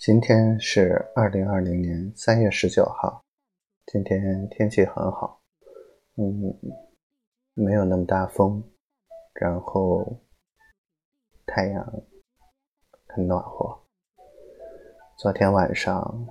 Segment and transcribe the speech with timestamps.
[0.00, 3.22] 今天是二零二零年三月十九号，
[3.84, 5.42] 今天天气很好，
[6.16, 6.54] 嗯，
[7.52, 8.64] 没有那么大风，
[9.34, 10.18] 然后
[11.44, 12.02] 太阳
[13.08, 13.78] 很暖和。
[15.18, 16.26] 昨天晚上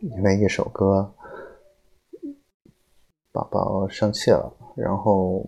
[0.00, 1.12] 因为一首歌，
[3.32, 5.44] 宝宝生气了，然后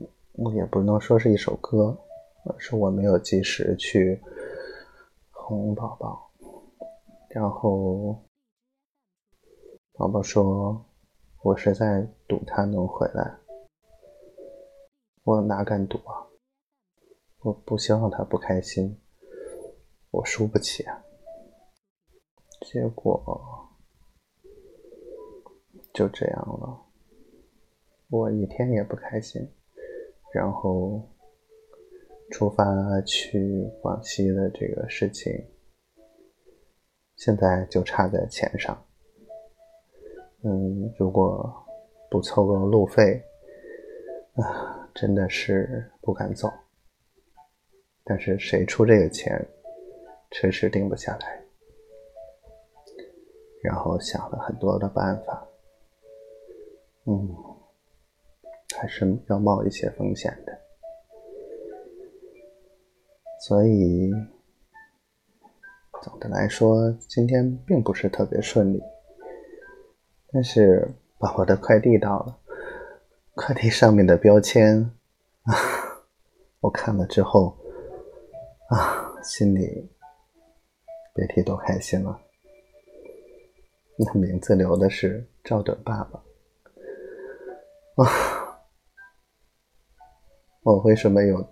[0.52, 1.96] 也不能说是一首歌，
[2.44, 4.20] 而是我没有及时去。
[5.30, 6.25] 哄宝宝，
[7.36, 8.24] 然后
[9.92, 10.86] 宝宝说
[11.44, 13.38] ：“我是在赌他能回来。”
[15.22, 16.26] 我哪敢赌啊！
[17.40, 18.98] 我不希望他不开心，
[20.12, 21.04] 我输不起啊。
[22.62, 23.68] 结果
[25.92, 26.86] 就这样了，
[28.08, 29.46] 我一天也不开心，
[30.32, 31.06] 然后。
[32.28, 32.64] 出发
[33.02, 35.32] 去广西的这个事情，
[37.16, 38.80] 现在就差在钱上。
[40.42, 41.52] 嗯，如果
[42.10, 43.20] 不凑够路费，
[44.34, 46.48] 啊，真的是不敢走。
[48.04, 49.44] 但是谁出这个钱，
[50.30, 51.42] 迟迟定不下来。
[53.62, 55.48] 然后想了很多的办法，
[57.06, 57.34] 嗯，
[58.78, 60.56] 还是要冒一些风险的。
[63.40, 64.12] 所以，
[66.02, 68.82] 总的来说，今天并不是特别顺利。
[70.32, 72.38] 但是，宝宝的快递到了，
[73.34, 74.78] 快递上面的标签
[75.42, 75.54] 啊，
[76.60, 77.56] 我看了之后
[78.68, 79.90] 啊，心里
[81.14, 82.20] 别提多开心了。
[83.98, 86.22] 那名字留的是赵盾爸爸
[88.04, 88.60] 啊，
[90.62, 91.44] 我为什么有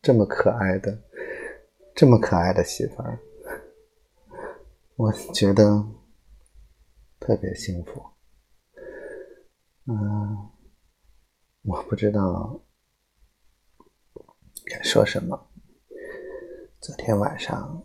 [0.00, 0.96] 这么可爱的？
[1.96, 3.18] 这么可爱的媳妇儿，
[4.96, 5.84] 我觉得
[7.18, 8.00] 特别幸福。
[9.86, 10.50] 嗯，
[11.62, 12.60] 我不知道
[14.66, 15.50] 该说什么。
[16.80, 17.84] 昨天晚上，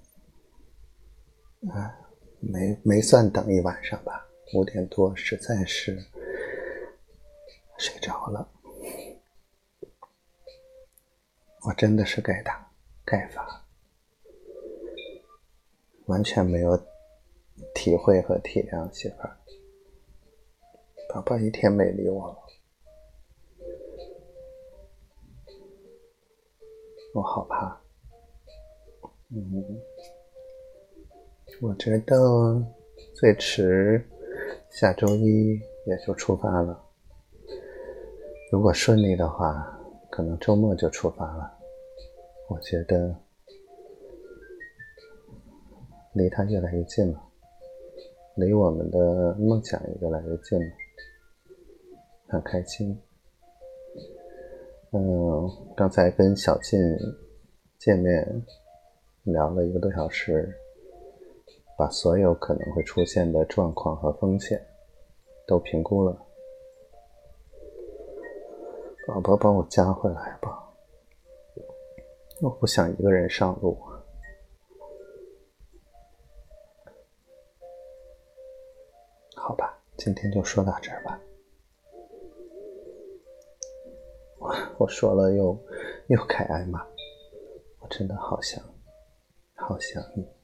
[1.71, 1.97] 啊，
[2.39, 6.05] 没没算等一晚上吧，五点多实在是
[7.79, 8.47] 睡着了。
[11.61, 12.71] 我真的是该打
[13.03, 13.65] 该罚。
[16.05, 16.75] 完全没有
[17.79, 19.37] 体会和体谅媳妇儿，
[21.13, 22.37] 宝宝一天没理我了，
[27.13, 27.79] 我好怕。
[29.29, 29.81] 嗯，
[31.61, 32.61] 我觉得
[33.15, 34.05] 最迟
[34.69, 36.83] 下周一也就出发了。
[38.51, 39.79] 如果顺利的话，
[40.09, 41.57] 可能周末就出发了。
[42.49, 43.15] 我觉得。
[46.13, 47.28] 离他越来越近了，
[48.39, 50.71] 离我们的梦想也越来越近了，
[52.27, 52.97] 很开心。
[54.91, 56.79] 嗯，刚才跟小静
[57.77, 58.43] 见面
[59.23, 60.51] 聊了一个多小时，
[61.77, 64.65] 把所有可能会出现的状况和风险
[65.45, 66.25] 都评估了。
[69.05, 70.71] 宝宝，帮我加回来吧，
[72.41, 73.77] 我不想一个人上路。
[79.99, 81.19] 今天就说到这儿吧。
[84.39, 85.61] 我我说了又
[86.07, 86.79] 又开挨骂，
[87.79, 88.63] 我真的好想
[89.55, 90.38] 好想你。